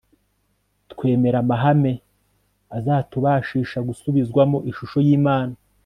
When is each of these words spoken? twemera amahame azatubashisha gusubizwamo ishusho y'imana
twemera 0.91 1.37
amahame 1.43 1.93
azatubashisha 2.77 3.77
gusubizwamo 3.87 4.57
ishusho 4.69 4.97
y'imana 5.07 5.55